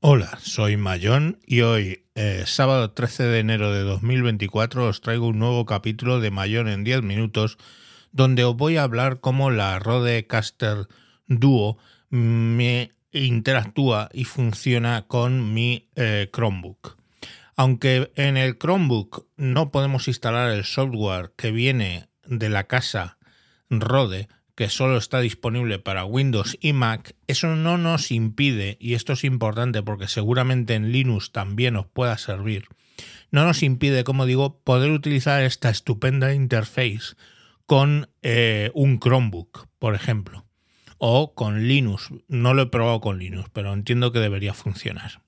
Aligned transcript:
Hola, 0.00 0.38
soy 0.40 0.76
Mayón 0.76 1.40
y 1.44 1.62
hoy, 1.62 2.04
eh, 2.14 2.44
sábado 2.46 2.92
13 2.92 3.24
de 3.24 3.40
enero 3.40 3.72
de 3.72 3.80
2024, 3.80 4.86
os 4.86 5.00
traigo 5.00 5.26
un 5.26 5.40
nuevo 5.40 5.66
capítulo 5.66 6.20
de 6.20 6.30
Mayón 6.30 6.68
en 6.68 6.84
10 6.84 7.02
minutos, 7.02 7.58
donde 8.12 8.44
os 8.44 8.56
voy 8.56 8.76
a 8.76 8.84
hablar 8.84 9.18
cómo 9.18 9.50
la 9.50 9.76
Rodecaster 9.80 10.86
Duo 11.26 11.78
me 12.10 12.92
interactúa 13.10 14.08
y 14.12 14.22
funciona 14.22 15.04
con 15.08 15.52
mi 15.52 15.88
eh, 15.96 16.30
Chromebook. 16.32 16.96
Aunque 17.56 18.12
en 18.14 18.36
el 18.36 18.56
Chromebook 18.56 19.26
no 19.36 19.72
podemos 19.72 20.06
instalar 20.06 20.52
el 20.52 20.62
software 20.62 21.32
que 21.36 21.50
viene 21.50 22.08
de 22.24 22.48
la 22.50 22.68
casa 22.68 23.18
Rode, 23.68 24.28
que 24.58 24.68
solo 24.68 24.96
está 24.96 25.20
disponible 25.20 25.78
para 25.78 26.04
Windows 26.04 26.58
y 26.60 26.72
Mac, 26.72 27.14
eso 27.28 27.54
no 27.54 27.78
nos 27.78 28.10
impide, 28.10 28.76
y 28.80 28.94
esto 28.94 29.12
es 29.12 29.22
importante 29.22 29.84
porque 29.84 30.08
seguramente 30.08 30.74
en 30.74 30.90
Linux 30.90 31.30
también 31.30 31.76
os 31.76 31.86
pueda 31.86 32.18
servir, 32.18 32.66
no 33.30 33.44
nos 33.44 33.62
impide, 33.62 34.02
como 34.02 34.26
digo, 34.26 34.58
poder 34.64 34.90
utilizar 34.90 35.44
esta 35.44 35.70
estupenda 35.70 36.34
interface 36.34 37.14
con 37.66 38.10
eh, 38.22 38.72
un 38.74 38.98
Chromebook, 38.98 39.68
por 39.78 39.94
ejemplo, 39.94 40.44
o 40.98 41.36
con 41.36 41.68
Linux. 41.68 42.10
No 42.26 42.52
lo 42.52 42.62
he 42.62 42.66
probado 42.66 43.00
con 43.00 43.20
Linux, 43.20 43.48
pero 43.52 43.72
entiendo 43.72 44.10
que 44.10 44.18
debería 44.18 44.54
funcionar. 44.54 45.22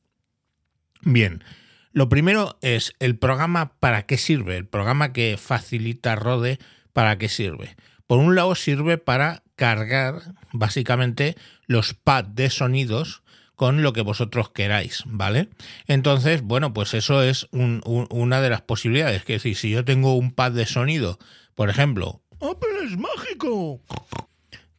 Bien, 1.02 1.44
lo 1.92 2.08
primero 2.08 2.58
es 2.62 2.96
el 2.98 3.16
programa 3.16 3.78
para 3.78 4.06
qué 4.06 4.18
sirve, 4.18 4.56
el 4.56 4.66
programa 4.66 5.12
que 5.12 5.36
facilita 5.38 6.16
Rode 6.16 6.58
para 6.92 7.16
qué 7.16 7.28
sirve. 7.28 7.76
Por 8.10 8.18
un 8.18 8.34
lado 8.34 8.56
sirve 8.56 8.98
para 8.98 9.44
cargar 9.54 10.34
básicamente 10.50 11.36
los 11.68 11.94
pads 11.94 12.34
de 12.34 12.50
sonidos 12.50 13.22
con 13.54 13.84
lo 13.84 13.92
que 13.92 14.00
vosotros 14.00 14.50
queráis, 14.50 15.04
¿vale? 15.06 15.48
Entonces, 15.86 16.42
bueno, 16.42 16.74
pues 16.74 16.92
eso 16.94 17.22
es 17.22 17.46
una 17.52 18.40
de 18.40 18.50
las 18.50 18.62
posibilidades. 18.62 19.22
Que 19.22 19.34
decir, 19.34 19.56
si 19.56 19.70
yo 19.70 19.84
tengo 19.84 20.16
un 20.16 20.32
pad 20.32 20.50
de 20.50 20.66
sonido, 20.66 21.20
por 21.54 21.70
ejemplo, 21.70 22.20
Apple 22.40 22.70
es 22.82 22.98
mágico, 22.98 23.80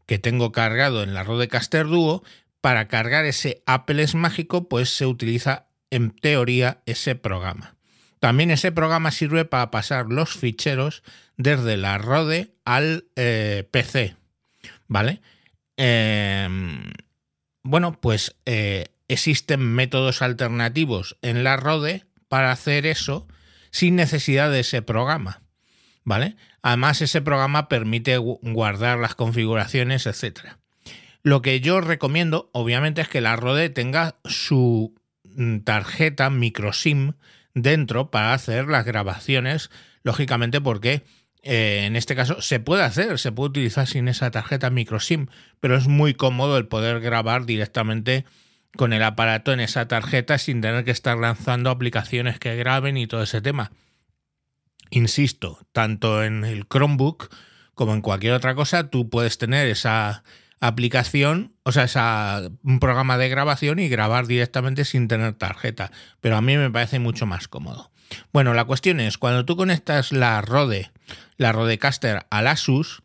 que 0.08 0.20
tengo 0.20 0.52
cargado 0.52 1.02
en 1.02 1.14
la 1.14 1.24
Rodecaster 1.24 1.88
Duo, 1.88 2.26
para 2.60 2.90
cargar 2.90 3.24
ese 3.24 3.64
Apple 3.66 4.04
es 4.04 4.14
mágico, 4.14 4.68
pues 4.68 4.90
se 4.90 5.06
utiliza 5.06 5.68
en 5.90 6.12
teoría 6.12 6.82
ese 6.86 7.16
programa. 7.16 7.78
También 8.22 8.52
ese 8.52 8.72
programa 8.72 9.10
sirve 9.10 9.46
para 9.46 9.72
pasar 9.72 10.06
los 10.12 10.36
ficheros 10.36 11.02
desde 11.38 11.76
la 11.76 11.98
Rode 11.98 12.54
al 12.66 13.06
eh, 13.16 13.68
PC. 13.72 14.16
¿Vale? 14.88 15.22
Em, 15.76 16.92
bueno, 17.64 18.00
pues 18.00 18.36
eh, 18.46 18.90
existen 19.08 19.62
métodos 19.62 20.22
alternativos 20.22 21.18
en 21.24 21.44
la 21.44 21.58
Rode 21.58 22.06
para 22.28 22.52
hacer 22.52 22.86
eso 22.86 23.28
sin 23.72 23.96
necesidad 23.96 24.52
de 24.52 24.60
ese 24.60 24.84
programa. 24.84 25.42
¿Vale? 26.04 26.36
Además, 26.62 27.02
ese 27.02 27.24
programa 27.24 27.70
permite 27.70 28.18
guardar 28.18 29.00
las 29.00 29.16
configuraciones, 29.16 30.06
etc. 30.06 30.58
Lo 31.24 31.42
que 31.42 31.60
yo 31.60 31.82
recomiendo, 31.82 32.52
obviamente, 32.54 33.02
es 33.02 33.10
que 33.10 33.20
la 33.20 33.36
Rode 33.36 33.72
tenga 33.72 34.20
su 34.26 34.94
mm, 35.24 35.62
tarjeta 35.62 36.30
microSIM 36.30 37.14
dentro 37.54 38.12
para 38.12 38.34
hacer 38.34 38.68
las 38.68 38.86
grabaciones, 38.86 39.70
lógicamente 40.04 40.62
porque 40.62 41.04
eh, 41.44 41.86
en 41.86 41.96
este 41.96 42.16
caso 42.16 42.42
se 42.42 42.60
puede 42.60 42.84
hacer, 42.84 43.18
se 43.18 43.32
puede 43.32 43.50
utilizar 43.50 43.88
sin 43.88 44.08
esa 44.08 44.30
tarjeta 44.32 44.70
microSIM, 44.70 45.28
pero 45.60 45.76
es 45.76 45.88
muy 45.88 46.14
cómodo 46.14 46.58
el 46.58 46.68
poder 46.68 47.00
grabar 47.00 47.46
directamente 47.46 48.26
con 48.78 48.94
el 48.94 49.04
aparato 49.04 49.52
en 49.52 49.60
esa 49.60 49.88
tarjeta 49.88 50.38
sin 50.38 50.62
tener 50.62 50.86
que 50.86 50.92
estar 50.92 51.18
lanzando 51.18 51.70
aplicaciones 51.70 52.40
que 52.40 52.56
graben 52.56 52.98
y 52.98 53.08
todo 53.08 53.24
ese 53.24 53.42
tema. 53.42 53.72
Insisto, 54.92 55.60
tanto 55.72 56.24
en 56.24 56.44
el 56.44 56.68
Chromebook 56.68 57.30
como 57.74 57.94
en 57.94 58.02
cualquier 58.02 58.34
otra 58.34 58.54
cosa, 58.54 58.90
tú 58.90 59.10
puedes 59.10 59.38
tener 59.38 59.68
esa 59.68 60.24
aplicación, 60.62 61.54
o 61.64 61.72
sea, 61.72 61.84
esa, 61.84 62.44
un 62.64 62.80
programa 62.80 63.18
de 63.18 63.28
grabación 63.28 63.80
y 63.80 63.90
grabar 63.90 64.28
directamente 64.28 64.86
sin 64.86 65.08
tener 65.08 65.34
tarjeta. 65.34 65.92
Pero 66.22 66.38
a 66.38 66.42
mí 66.42 66.56
me 66.56 66.70
parece 66.70 67.00
mucho 67.00 67.26
más 67.26 67.48
cómodo. 67.48 67.92
Bueno, 68.32 68.54
la 68.54 68.66
cuestión 68.66 69.00
es, 69.00 69.18
cuando 69.18 69.44
tú 69.44 69.58
conectas 69.58 70.12
la 70.12 70.40
Rode, 70.42 70.92
la 71.38 71.52
Rodecaster 71.52 72.26
al 72.30 72.48
Asus, 72.48 73.02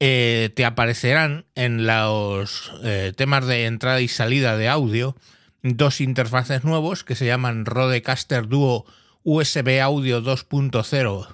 eh, 0.00 0.50
te 0.54 0.64
aparecerán 0.64 1.46
en 1.54 1.86
los 1.86 2.72
eh, 2.84 3.12
temas 3.16 3.46
de 3.46 3.64
entrada 3.66 4.00
y 4.00 4.08
salida 4.08 4.56
de 4.56 4.68
audio 4.68 5.16
dos 5.62 6.00
interfaces 6.00 6.62
nuevos 6.62 7.02
que 7.02 7.16
se 7.16 7.26
llaman 7.26 7.66
Rodecaster 7.66 8.46
Duo 8.46 8.84
USB 9.24 9.80
Audio 9.82 10.22
2.0 10.22 11.26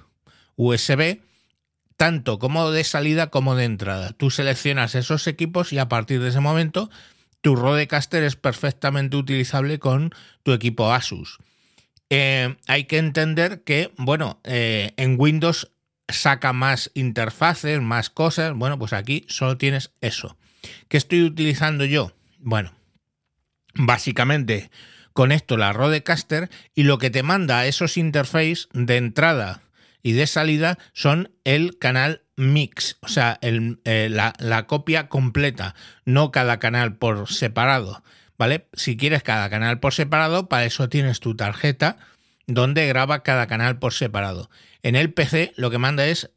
USB 0.56 1.20
tanto 1.96 2.38
como 2.38 2.70
de 2.70 2.84
salida 2.84 3.28
como 3.28 3.54
de 3.54 3.64
entrada. 3.64 4.12
Tú 4.12 4.30
seleccionas 4.30 4.94
esos 4.94 5.26
equipos 5.26 5.72
y 5.72 5.78
a 5.78 5.88
partir 5.88 6.20
de 6.20 6.30
ese 6.30 6.40
momento 6.40 6.90
tu 7.40 7.56
Rodecaster 7.56 8.22
es 8.22 8.36
perfectamente 8.36 9.16
utilizable 9.16 9.78
con 9.78 10.14
tu 10.42 10.52
equipo 10.52 10.92
Asus. 10.92 11.38
Eh, 12.10 12.56
hay 12.66 12.84
que 12.84 12.98
entender 12.98 13.64
que, 13.64 13.92
bueno, 13.96 14.40
eh, 14.44 14.92
en 14.96 15.16
Windows 15.18 15.70
saca 16.08 16.52
más 16.52 16.90
interfaces, 16.94 17.80
más 17.80 18.10
cosas. 18.10 18.54
Bueno, 18.54 18.78
pues 18.78 18.92
aquí 18.92 19.24
solo 19.28 19.58
tienes 19.58 19.92
eso. 20.00 20.36
¿Qué 20.88 20.96
estoy 20.96 21.22
utilizando 21.22 21.84
yo? 21.84 22.12
Bueno, 22.38 22.72
básicamente 23.74 24.70
conecto 25.12 25.56
la 25.56 25.72
Rodecaster 25.72 26.50
y 26.74 26.84
lo 26.84 26.98
que 26.98 27.10
te 27.10 27.22
manda 27.22 27.66
esos 27.66 27.96
interfaces 27.96 28.68
de 28.72 28.96
entrada 28.96 29.63
y 30.04 30.12
de 30.12 30.28
salida 30.28 30.78
son 30.92 31.32
el 31.42 31.78
canal 31.78 32.22
mix, 32.36 32.98
o 33.00 33.08
sea, 33.08 33.38
eh, 33.40 34.08
la, 34.10 34.66
copia 34.66 35.08
completa, 35.08 35.74
no 36.04 36.30
cada 36.30 36.60
canal 36.60 36.96
por 36.96 37.28
separado. 37.32 38.04
¿Vale? 38.36 38.66
Si 38.74 38.96
quieres 38.96 39.22
cada 39.22 39.48
canal 39.48 39.80
por 39.80 39.94
separado, 39.94 40.48
para 40.48 40.64
eso 40.64 40.88
tienes 40.88 41.20
tu 41.20 41.36
tarjeta 41.36 41.96
donde 42.46 42.86
graba 42.86 43.22
cada 43.22 43.46
canal 43.46 43.78
por 43.78 43.94
separado. 43.94 44.50
En 44.82 44.96
el 44.96 45.12
PC 45.12 45.54
lo 45.56 45.70
que 45.70 45.78
manda 45.78 46.04
es 46.06 46.30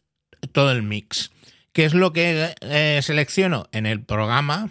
todo 0.53 0.71
el 0.71 0.83
mix. 0.83 1.31
¿Qué 1.73 1.85
es 1.85 1.93
lo 1.93 2.13
que 2.13 2.55
eh, 2.61 2.99
selecciono? 3.03 3.67
En 3.73 3.85
el 3.85 4.01
programa 4.01 4.69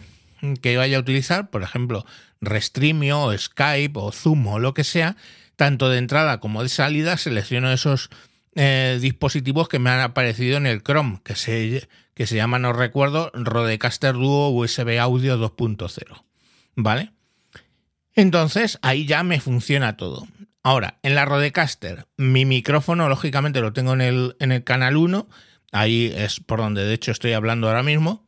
que 0.62 0.76
vaya 0.76 0.96
a 0.96 1.00
utilizar, 1.00 1.50
por 1.50 1.62
ejemplo, 1.62 2.06
Restreamio 2.40 3.20
o 3.20 3.36
Skype 3.36 3.98
o 3.98 4.12
Zoom 4.12 4.46
o 4.46 4.58
lo 4.58 4.72
que 4.72 4.84
sea, 4.84 5.16
tanto 5.56 5.90
de 5.90 5.98
entrada 5.98 6.40
como 6.40 6.62
de 6.62 6.68
salida, 6.68 7.16
selecciono 7.16 7.72
esos 7.72 8.08
eh, 8.56 8.98
dispositivos 9.00 9.68
que 9.68 9.78
me 9.78 9.90
han 9.90 10.00
aparecido 10.00 10.56
en 10.56 10.66
el 10.66 10.82
Chrome, 10.82 11.20
que 11.22 11.36
se, 11.36 11.88
que 12.14 12.26
se 12.26 12.36
llama, 12.36 12.58
no 12.58 12.72
recuerdo, 12.72 13.30
Rodecaster 13.34 14.14
Duo 14.14 14.48
USB 14.48 14.98
Audio 14.98 15.38
2.0. 15.38 16.24
¿Vale? 16.74 17.12
Entonces 18.14 18.78
ahí 18.80 19.06
ya 19.06 19.22
me 19.22 19.40
funciona 19.40 19.98
todo. 19.98 20.26
Ahora, 20.62 20.98
en 21.02 21.14
la 21.14 21.26
Rodecaster, 21.26 22.06
mi 22.16 22.44
micrófono, 22.44 23.08
lógicamente, 23.08 23.60
lo 23.60 23.74
tengo 23.74 23.92
en 23.92 24.00
el, 24.00 24.36
en 24.40 24.50
el 24.52 24.64
canal 24.64 24.96
1. 24.96 25.28
Ahí 25.70 26.12
es 26.16 26.40
por 26.40 26.58
donde 26.58 26.84
de 26.84 26.94
hecho 26.94 27.12
estoy 27.12 27.34
hablando 27.34 27.68
ahora 27.68 27.82
mismo. 27.82 28.26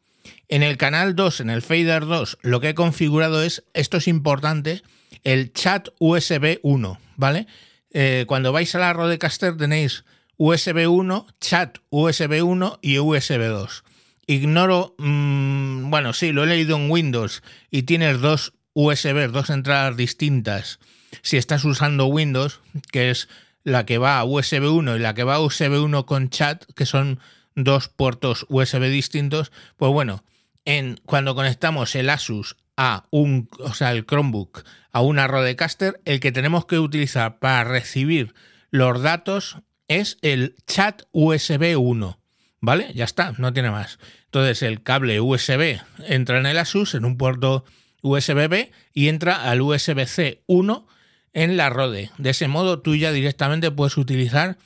En 0.48 0.62
el 0.62 0.76
canal 0.76 1.16
2, 1.16 1.40
en 1.40 1.50
el 1.50 1.62
Fader 1.62 2.04
2, 2.04 2.38
lo 2.42 2.60
que 2.60 2.68
he 2.68 2.74
configurado 2.74 3.42
es, 3.42 3.64
esto 3.72 3.96
es 3.96 4.08
importante, 4.08 4.82
el 5.24 5.52
chat 5.52 5.88
USB 5.98 6.58
1, 6.62 7.00
¿vale? 7.16 7.46
Eh, 7.90 8.24
cuando 8.28 8.52
vais 8.52 8.74
a 8.74 8.78
la 8.78 8.92
Rodecaster 8.92 9.56
tenéis 9.56 10.04
USB 10.38 10.88
1, 10.88 11.26
chat 11.40 11.78
USB 11.90 12.44
1 12.44 12.78
y 12.80 12.98
USB 12.98 13.48
2. 13.48 13.84
Ignoro, 14.28 14.94
mm, 14.98 15.90
bueno, 15.90 16.12
sí, 16.12 16.30
lo 16.30 16.44
he 16.44 16.46
leído 16.46 16.76
en 16.76 16.90
Windows 16.90 17.42
y 17.70 17.82
tienes 17.82 18.20
dos 18.20 18.54
USB, 18.72 19.28
dos 19.32 19.50
entradas 19.50 19.96
distintas. 19.96 20.78
Si 21.22 21.36
estás 21.36 21.64
usando 21.64 22.06
Windows, 22.06 22.60
que 22.92 23.10
es 23.10 23.28
la 23.64 23.84
que 23.84 23.98
va 23.98 24.18
a 24.18 24.24
USB 24.24 24.70
1 24.70 24.96
y 24.96 24.98
la 25.00 25.14
que 25.14 25.24
va 25.24 25.34
a 25.34 25.40
USB 25.40 25.82
1 25.82 26.06
con 26.06 26.30
chat, 26.30 26.64
que 26.76 26.86
son 26.86 27.18
dos 27.56 27.88
puertos 27.88 28.46
USB 28.48 28.90
distintos, 28.90 29.50
pues 29.76 29.92
bueno, 29.92 30.22
en, 30.64 31.00
cuando 31.04 31.34
conectamos 31.34 31.96
el 31.96 32.10
Asus 32.10 32.56
a 32.76 33.06
un, 33.10 33.48
o 33.58 33.74
sea, 33.74 33.90
el 33.90 34.06
Chromebook 34.06 34.62
a 34.92 35.00
una 35.00 35.26
Rodecaster, 35.26 36.00
el 36.04 36.20
que 36.20 36.30
tenemos 36.30 36.64
que 36.66 36.78
utilizar 36.78 37.40
para 37.40 37.64
recibir 37.64 38.34
los 38.70 39.02
datos 39.02 39.56
es 39.88 40.18
el 40.22 40.54
chat 40.66 41.02
USB 41.12 41.78
1. 41.78 42.18
¿Vale? 42.60 42.92
Ya 42.94 43.04
está, 43.04 43.34
no 43.38 43.52
tiene 43.52 43.70
más. 43.70 43.98
Entonces 44.26 44.62
el 44.62 44.82
cable 44.82 45.20
USB 45.20 45.80
entra 46.06 46.38
en 46.38 46.46
el 46.46 46.58
Asus 46.58 46.94
en 46.94 47.04
un 47.04 47.16
puerto 47.16 47.64
USB-B 48.02 48.72
y 48.92 49.08
entra 49.08 49.48
al 49.48 49.60
USB-C 49.60 50.42
1 50.46 50.86
en 51.32 51.56
la 51.56 51.70
Rode. 51.70 52.10
De 52.18 52.30
ese 52.30 52.48
modo 52.48 52.80
tú 52.80 52.96
ya 52.96 53.12
directamente 53.12 53.70
puedes 53.70 53.96
utilizar 53.96 54.58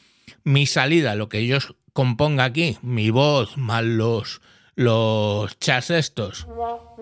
mi 0.45 0.67
salida, 0.67 1.15
lo 1.15 1.29
que 1.29 1.47
yo 1.47 1.59
componga 1.93 2.45
aquí, 2.45 2.79
mi 2.83 3.11
voz 3.11 3.57
más 3.57 3.85
los, 3.85 4.41
los 4.75 5.59
chats 5.59 5.91
estos. 5.91 6.47
O 6.49 6.97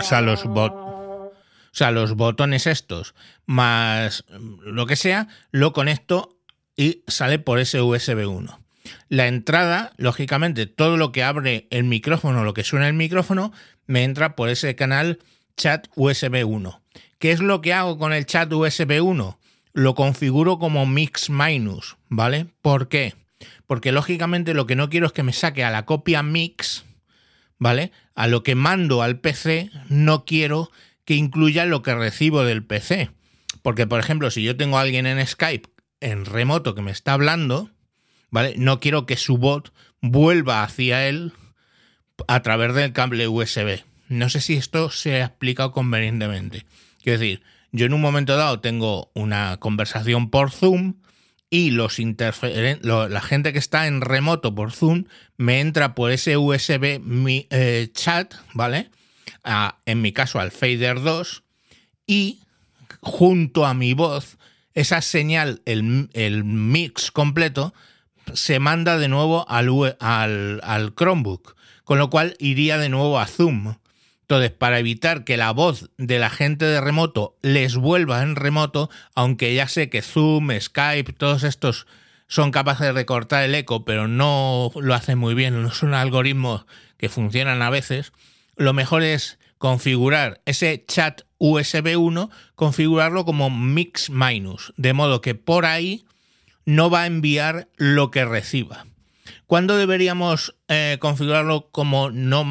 sea, 0.00 0.20
los, 0.20 0.44
o 0.44 1.32
sea, 1.70 1.90
los 1.90 2.14
botones 2.14 2.66
estos, 2.66 3.14
más 3.46 4.24
lo 4.28 4.86
que 4.86 4.96
sea, 4.96 5.28
lo 5.50 5.72
conecto 5.72 6.41
y 6.76 7.02
sale 7.06 7.38
por 7.38 7.58
ese 7.58 7.80
USB 7.80 8.28
1. 8.28 8.58
La 9.08 9.28
entrada, 9.28 9.92
lógicamente, 9.96 10.66
todo 10.66 10.96
lo 10.96 11.12
que 11.12 11.22
abre 11.22 11.66
el 11.70 11.84
micrófono, 11.84 12.44
lo 12.44 12.54
que 12.54 12.64
suena 12.64 12.88
el 12.88 12.94
micrófono, 12.94 13.52
me 13.86 14.04
entra 14.04 14.34
por 14.36 14.48
ese 14.48 14.74
canal 14.74 15.18
chat 15.56 15.88
USB 15.94 16.44
1. 16.46 16.82
¿Qué 17.18 17.30
es 17.32 17.40
lo 17.40 17.60
que 17.60 17.72
hago 17.72 17.98
con 17.98 18.12
el 18.12 18.26
chat 18.26 18.52
USB 18.52 19.02
1? 19.02 19.38
Lo 19.74 19.94
configuro 19.94 20.58
como 20.58 20.86
mix 20.86 21.30
minus, 21.30 21.96
¿vale? 22.08 22.46
¿Por 22.60 22.88
qué? 22.88 23.14
Porque 23.66 23.92
lógicamente 23.92 24.54
lo 24.54 24.66
que 24.66 24.76
no 24.76 24.90
quiero 24.90 25.06
es 25.06 25.12
que 25.12 25.22
me 25.22 25.32
saque 25.32 25.64
a 25.64 25.70
la 25.70 25.86
copia 25.86 26.22
mix, 26.22 26.84
¿vale? 27.58 27.92
A 28.14 28.26
lo 28.26 28.42
que 28.42 28.54
mando 28.54 29.02
al 29.02 29.20
PC, 29.20 29.70
no 29.88 30.24
quiero 30.24 30.70
que 31.04 31.14
incluya 31.14 31.64
lo 31.64 31.82
que 31.82 31.94
recibo 31.94 32.44
del 32.44 32.64
PC. 32.64 33.10
Porque, 33.62 33.86
por 33.86 34.00
ejemplo, 34.00 34.30
si 34.30 34.42
yo 34.42 34.56
tengo 34.56 34.76
a 34.78 34.82
alguien 34.82 35.06
en 35.06 35.24
Skype 35.24 35.68
en 36.02 36.24
remoto 36.24 36.74
que 36.74 36.82
me 36.82 36.90
está 36.90 37.14
hablando, 37.14 37.70
¿vale? 38.30 38.54
No 38.58 38.80
quiero 38.80 39.06
que 39.06 39.16
su 39.16 39.38
bot 39.38 39.72
vuelva 40.00 40.62
hacia 40.62 41.08
él 41.08 41.32
a 42.28 42.42
través 42.42 42.74
del 42.74 42.92
cable 42.92 43.28
USB. 43.28 43.84
No 44.08 44.28
sé 44.28 44.40
si 44.40 44.54
esto 44.54 44.90
se 44.90 45.22
ha 45.22 45.26
explicado 45.26 45.72
convenientemente. 45.72 46.66
Quiero 47.02 47.18
decir, 47.18 47.42
yo 47.70 47.86
en 47.86 47.94
un 47.94 48.00
momento 48.00 48.36
dado 48.36 48.60
tengo 48.60 49.10
una 49.14 49.56
conversación 49.58 50.28
por 50.28 50.50
Zoom 50.50 50.94
y 51.48 51.70
los 51.70 51.98
la 51.98 53.20
gente 53.20 53.52
que 53.52 53.58
está 53.58 53.86
en 53.86 54.00
remoto 54.00 54.54
por 54.54 54.72
Zoom 54.72 55.04
me 55.36 55.60
entra 55.60 55.94
por 55.94 56.10
ese 56.10 56.36
USB 56.36 56.98
mi, 57.00 57.46
eh, 57.50 57.90
chat, 57.92 58.34
¿vale? 58.54 58.90
en 59.86 60.00
mi 60.00 60.12
caso 60.12 60.38
al 60.38 60.50
Fader 60.50 61.00
2 61.02 61.42
y 62.06 62.40
junto 63.00 63.66
a 63.66 63.74
mi 63.74 63.92
voz 63.92 64.38
esa 64.74 65.02
señal, 65.02 65.62
el, 65.64 66.08
el 66.12 66.44
mix 66.44 67.10
completo, 67.10 67.74
se 68.34 68.58
manda 68.58 68.98
de 68.98 69.08
nuevo 69.08 69.48
al, 69.48 69.96
al, 70.00 70.60
al, 70.62 70.94
Chromebook, 70.94 71.56
con 71.84 71.98
lo 71.98 72.10
cual 72.10 72.36
iría 72.38 72.78
de 72.78 72.88
nuevo 72.88 73.18
a 73.18 73.26
Zoom. 73.26 73.74
Entonces, 74.22 74.50
para 74.50 74.78
evitar 74.78 75.24
que 75.24 75.36
la 75.36 75.50
voz 75.50 75.90
de 75.98 76.18
la 76.18 76.30
gente 76.30 76.64
de 76.64 76.80
remoto 76.80 77.36
les 77.42 77.76
vuelva 77.76 78.22
en 78.22 78.36
remoto, 78.36 78.88
aunque 79.14 79.54
ya 79.54 79.68
sé 79.68 79.90
que 79.90 80.00
Zoom, 80.00 80.50
Skype, 80.58 81.12
todos 81.12 81.42
estos 81.42 81.86
son 82.28 82.50
capaces 82.50 82.86
de 82.86 82.92
recortar 82.92 83.42
el 83.42 83.54
eco, 83.54 83.84
pero 83.84 84.08
no 84.08 84.70
lo 84.80 84.94
hacen 84.94 85.18
muy 85.18 85.34
bien, 85.34 85.62
no 85.62 85.70
son 85.70 85.92
algoritmos 85.92 86.64
que 86.96 87.10
funcionan 87.10 87.60
a 87.60 87.68
veces, 87.68 88.12
lo 88.56 88.72
mejor 88.72 89.02
es 89.02 89.38
configurar 89.62 90.40
ese 90.44 90.84
chat 90.88 91.20
USB 91.38 91.96
1, 91.96 92.30
configurarlo 92.56 93.24
como 93.24 93.48
mix 93.48 94.10
minus, 94.10 94.72
de 94.76 94.92
modo 94.92 95.20
que 95.20 95.36
por 95.36 95.66
ahí 95.66 96.04
no 96.64 96.90
va 96.90 97.02
a 97.02 97.06
enviar 97.06 97.68
lo 97.76 98.10
que 98.10 98.24
reciba. 98.24 98.86
¿Cuándo 99.46 99.76
deberíamos 99.76 100.56
eh, 100.66 100.96
configurarlo 100.98 101.68
como 101.70 102.10
no, 102.10 102.42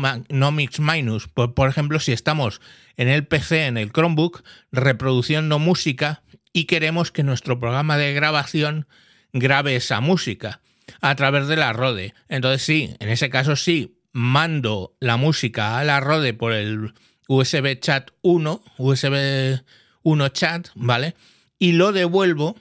mix 0.53 0.79
minus? 0.79 1.27
Pues, 1.27 1.49
por 1.53 1.67
ejemplo, 1.67 1.99
si 1.99 2.13
estamos 2.13 2.61
en 2.95 3.09
el 3.09 3.27
PC, 3.27 3.65
en 3.65 3.75
el 3.75 3.91
Chromebook, 3.91 4.45
reproduciendo 4.71 5.59
música 5.59 6.23
y 6.53 6.63
queremos 6.63 7.11
que 7.11 7.23
nuestro 7.23 7.59
programa 7.59 7.97
de 7.97 8.13
grabación 8.13 8.87
grabe 9.33 9.75
esa 9.75 9.99
música 9.99 10.61
a 11.01 11.13
través 11.15 11.47
de 11.47 11.57
la 11.57 11.73
Rode. 11.73 12.13
Entonces 12.29 12.61
sí, 12.61 12.95
en 13.01 13.09
ese 13.09 13.29
caso 13.29 13.57
sí, 13.57 13.97
mando 14.13 14.95
la 14.99 15.17
música 15.17 15.77
a 15.77 15.83
la 15.83 15.99
Rode 15.99 16.33
por 16.33 16.53
el 16.53 16.93
USB 17.27 17.79
chat 17.79 18.11
1, 18.21 18.63
USB 18.77 19.61
1 20.03 20.29
chat, 20.29 20.69
¿vale? 20.75 21.15
Y 21.59 21.73
lo 21.73 21.91
devuelvo 21.91 22.55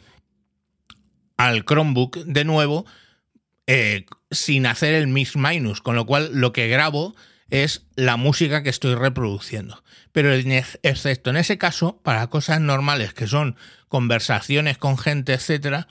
al 1.37 1.64
Chromebook 1.64 2.19
de 2.19 2.44
nuevo 2.44 2.87
eh, 3.67 4.06
sin 4.31 4.67
hacer 4.67 4.94
el 4.94 5.08
mix 5.08 5.37
minus, 5.37 5.81
con 5.81 5.97
lo 5.97 6.06
cual 6.06 6.31
lo 6.35 6.52
que 6.52 6.69
grabo 6.69 7.14
es 7.50 7.87
la 7.96 8.17
música 8.17 8.62
que 8.62 8.70
estoy 8.70 8.94
reproduciendo. 8.94 9.82
Pero 10.12 10.32
excepto 10.35 11.31
en 11.31 11.37
ese 11.37 11.58
caso, 11.58 12.00
para 12.03 12.26
cosas 12.29 12.61
normales 12.61 13.14
que 13.14 13.26
son 13.26 13.56
conversaciones 13.88 14.79
con 14.79 14.99
gente, 14.99 15.32
etcétera, 15.32 15.88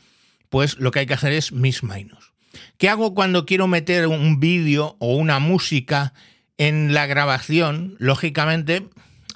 pues 0.50 0.78
lo 0.78 0.92
que 0.92 1.00
hay 1.00 1.06
que 1.06 1.14
hacer 1.14 1.34
es 1.34 1.52
mix 1.52 1.84
minus. 1.84 2.29
¿Qué 2.78 2.90
hago 2.90 3.14
cuando 3.14 3.46
quiero 3.46 3.68
meter 3.68 4.08
un 4.08 4.40
vídeo 4.40 4.96
o 5.00 5.16
una 5.16 5.40
música 5.40 6.14
en 6.58 6.94
la 6.94 7.06
grabación? 7.06 7.96
Lógicamente, 8.00 8.88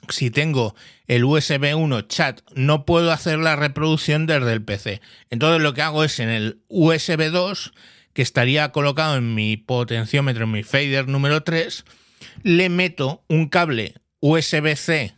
si 0.10 0.32
tengo 0.32 0.76
el 1.08 1.24
USB 1.24 1.76
1 1.76 2.02
chat, 2.04 2.42
no 2.56 2.86
puedo 2.86 3.12
hacer 3.12 3.40
la 3.40 3.56
reproducción 3.56 4.26
desde 4.26 4.54
el 4.54 4.64
PC. 4.64 5.02
Entonces 5.30 5.62
lo 5.62 5.74
que 5.74 5.82
hago 5.82 6.04
es 6.04 6.20
en 6.20 6.30
el 6.30 6.62
USB 6.70 7.30
2, 7.32 7.74
que 8.14 8.22
estaría 8.22 8.72
colocado 8.72 9.18
en 9.18 9.34
mi 9.36 9.58
potenciómetro, 9.58 10.46
en 10.46 10.52
mi 10.52 10.64
fader 10.64 11.08
número 11.08 11.44
3, 11.44 11.86
le 12.44 12.70
meto 12.70 13.24
un 13.28 13.50
cable 13.50 13.96
USB-C 14.20 15.14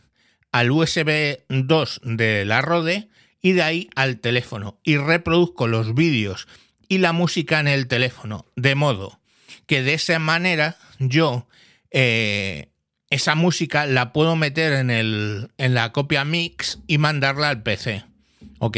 al 0.52 0.72
USB 0.72 1.40
2 1.50 2.02
de 2.04 2.46
la 2.46 2.62
Rode 2.62 3.10
y 3.42 3.52
de 3.52 3.62
ahí 3.62 3.90
al 3.96 4.20
teléfono 4.20 4.80
y 4.84 4.98
reproduzco 4.98 5.68
los 5.68 5.94
vídeos 5.94 6.48
y 6.88 7.00
la 7.00 7.14
música 7.14 7.60
en 7.60 7.68
el 7.68 7.88
teléfono, 7.88 8.46
de 8.56 8.76
modo 8.76 9.20
que 9.66 9.84
de 9.84 9.94
esa 9.94 10.20
manera 10.20 10.78
yo 11.00 11.48
eh, 11.92 12.70
esa 13.10 13.36
música 13.36 13.86
la 13.86 14.14
puedo 14.14 14.36
meter 14.36 14.74
en, 14.74 14.90
el, 14.90 15.52
en 15.58 15.74
la 15.74 15.92
copia 15.92 16.26
mix 16.26 16.80
y 16.88 16.98
mandarla 16.98 17.50
al 17.50 17.64
PC. 17.64 18.04
¿Ok? 18.60 18.78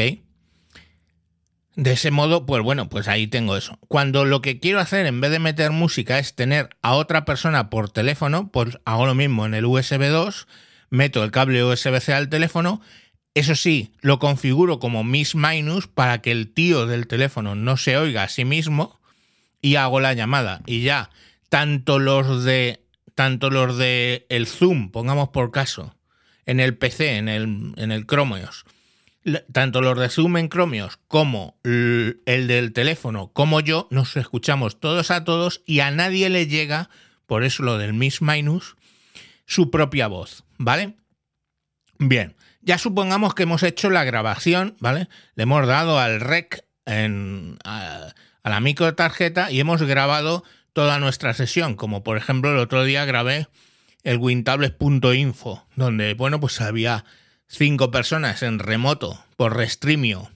De 1.75 1.91
ese 1.91 2.09
modo, 2.09 2.45
pues 2.45 2.63
bueno, 2.63 2.89
pues 2.89 3.07
ahí 3.07 3.27
tengo 3.27 3.55
eso. 3.55 3.77
Cuando 3.87 4.25
lo 4.25 4.41
que 4.41 4.59
quiero 4.59 4.79
hacer 4.79 5.05
en 5.05 5.21
vez 5.21 5.29
de 5.29 5.39
meter 5.39 5.71
música 5.71 6.17
es 6.17 6.33
tener 6.33 6.69
a 6.81 6.95
otra 6.95 7.23
persona 7.23 7.69
por 7.69 7.91
teléfono, 7.91 8.49
pues 8.51 8.79
hago 8.85 9.05
lo 9.05 9.13
mismo 9.13 9.45
en 9.45 9.53
el 9.53 9.65
USB 9.65 10.09
2, 10.09 10.47
meto 10.89 11.23
el 11.23 11.31
cable 11.31 11.63
USB-C 11.63 12.13
al 12.13 12.29
teléfono, 12.29 12.81
eso 13.37 13.55
sí, 13.55 13.91
lo 14.01 14.19
configuro 14.19 14.79
como 14.79 15.03
mis 15.03 15.35
minus 15.35 15.87
para 15.87 16.21
que 16.21 16.31
el 16.31 16.53
tío 16.53 16.85
del 16.85 17.07
teléfono 17.07 17.55
no 17.55 17.77
se 17.77 17.97
oiga 17.97 18.23
a 18.23 18.29
sí 18.29 18.45
mismo 18.45 18.99
y 19.61 19.75
hago 19.75 19.99
la 19.99 20.13
llamada. 20.13 20.61
Y 20.65 20.81
ya, 20.81 21.09
tanto 21.49 21.99
los 21.99 22.43
de 22.43 22.81
tanto 23.15 23.49
los 23.49 23.77
de 23.77 24.27
el 24.29 24.45
Zoom, 24.45 24.91
pongamos 24.91 25.29
por 25.29 25.49
caso, 25.49 25.95
en 26.45 26.59
el 26.59 26.77
PC, 26.77 27.17
en 27.17 27.27
el, 27.27 27.73
en 27.75 27.91
el 27.91 28.05
Chromeos, 28.05 28.63
tanto 29.51 29.81
los 29.81 29.97
de 29.97 30.09
Zoom 30.09 30.37
en 30.37 30.49
Chromeos 30.49 30.99
como 31.07 31.57
el 31.63 32.21
del 32.25 32.73
teléfono 32.73 33.31
como 33.33 33.59
yo, 33.59 33.87
nos 33.89 34.15
escuchamos 34.17 34.79
todos 34.79 35.09
a 35.09 35.23
todos 35.23 35.63
y 35.65 35.79
a 35.79 35.89
nadie 35.89 36.29
le 36.29 36.45
llega, 36.45 36.91
por 37.25 37.43
eso 37.43 37.63
lo 37.63 37.79
del 37.79 37.93
Miss 37.93 38.21
Minus, 38.21 38.75
su 39.47 39.71
propia 39.71 40.07
voz, 40.07 40.43
¿vale? 40.59 40.95
Bien, 41.97 42.35
ya 42.67 42.77
supongamos 42.77 43.33
que 43.33 43.43
hemos 43.43 43.63
hecho 43.63 43.89
la 43.89 44.03
grabación, 44.03 44.75
¿vale? 44.81 45.07
Le 45.35 45.43
hemos 45.43 45.65
dado 45.65 45.99
al 45.99 46.19
rec 46.19 46.65
en, 46.85 47.57
a, 47.63 48.13
la 48.43 48.59
microtarjeta 48.59 49.49
y 49.49 49.61
hemos 49.61 49.81
grabado 49.83 50.43
toda 50.73 50.99
nuestra 50.99 51.33
sesión, 51.33 51.75
como 51.75 52.03
por 52.03 52.17
ejemplo 52.17 52.51
el 52.51 52.57
otro 52.57 52.83
día 52.83 53.05
grabé 53.05 53.47
el 54.03 54.17
wintables.info, 54.17 55.65
donde, 55.77 56.13
bueno, 56.13 56.41
pues 56.41 56.59
había 56.59 57.05
cinco 57.47 57.89
personas 57.89 58.43
en 58.43 58.59
remoto 58.59 59.23
por 59.37 59.55
restreamio 59.55 60.29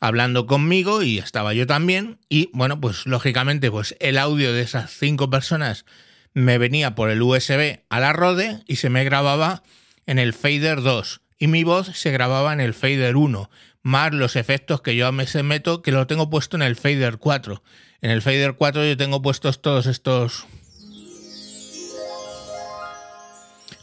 hablando 0.00 0.46
conmigo 0.46 1.02
y 1.02 1.18
estaba 1.18 1.54
yo 1.54 1.66
también 1.66 2.18
y 2.28 2.50
bueno, 2.52 2.78
pues 2.78 3.06
lógicamente 3.06 3.70
pues 3.70 3.96
el 4.00 4.18
audio 4.18 4.52
de 4.52 4.60
esas 4.62 4.90
cinco 4.90 5.30
personas 5.30 5.86
me 6.34 6.58
venía 6.58 6.94
por 6.94 7.08
el 7.08 7.22
USB 7.22 7.80
a 7.88 8.00
la 8.00 8.12
Rode 8.12 8.62
y 8.66 8.76
se 8.76 8.90
me 8.90 9.04
grababa 9.04 9.62
en 10.06 10.18
el 10.18 10.34
Fader 10.34 10.82
2 10.82 11.22
y 11.40 11.48
mi 11.48 11.64
voz 11.64 11.88
se 11.96 12.12
grababa 12.12 12.52
en 12.52 12.60
el 12.60 12.74
Fader 12.74 13.16
1, 13.16 13.50
más 13.82 14.12
los 14.12 14.36
efectos 14.36 14.82
que 14.82 14.94
yo 14.94 15.06
a 15.06 15.10
veces 15.10 15.42
meto 15.42 15.82
que 15.82 15.90
lo 15.90 16.06
tengo 16.06 16.28
puesto 16.28 16.56
en 16.56 16.62
el 16.62 16.76
Fader 16.76 17.16
4. 17.16 17.62
En 18.02 18.10
el 18.10 18.22
Fader 18.22 18.54
4 18.54 18.84
yo 18.84 18.96
tengo 18.96 19.22
puestos 19.22 19.62
todos 19.62 19.86
estos 19.86 20.46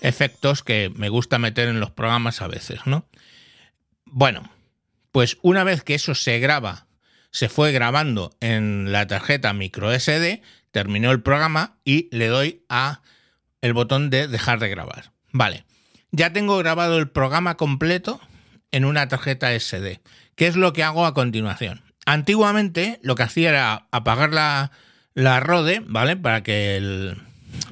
efectos 0.02 0.64
que 0.64 0.92
me 0.96 1.10
gusta 1.10 1.40
meter 1.40 1.68
en 1.68 1.80
los 1.80 1.90
programas 1.90 2.44
a 2.44 2.48
veces, 2.48 2.82
¿no? 2.86 3.08
Bueno, 4.06 4.52
pues 5.12 5.40
una 5.42 5.64
vez 5.64 5.84
que 5.84 5.96
eso 5.96 6.14
se 6.14 6.38
graba, 6.38 6.86
se 7.32 7.50
fue 7.50 7.72
grabando 7.72 8.38
en 8.40 8.92
la 8.92 9.08
tarjeta 9.08 9.52
micro 9.54 9.92
SD, 9.92 10.44
terminó 10.70 11.10
el 11.10 11.24
programa 11.24 11.80
y 11.84 12.08
le 12.16 12.28
doy 12.28 12.64
a 12.70 13.02
el 13.62 13.74
botón 13.74 14.12
de 14.12 14.28
dejar 14.28 14.60
de 14.60 14.70
grabar. 14.70 15.12
Vale, 15.32 15.66
ya 16.12 16.34
tengo 16.34 16.58
grabado 16.58 16.98
el 16.98 17.10
programa 17.10 17.56
completo 17.56 18.20
en 18.72 18.86
una 18.86 19.08
tarjeta 19.08 19.58
SD. 19.58 20.00
¿Qué 20.36 20.48
es 20.48 20.56
lo 20.56 20.74
que 20.74 20.84
hago 20.84 21.06
a 21.06 21.14
continuación? 21.14 21.82
Antiguamente 22.06 23.00
lo 23.04 23.16
que 23.16 23.24
hacía 23.24 23.50
era 23.50 23.88
apagar 23.92 24.34
la, 24.34 24.72
la 25.14 25.40
Rode, 25.40 25.82
¿vale? 25.86 26.16
Para 26.16 26.44
que 26.44 26.78
el, 26.78 27.18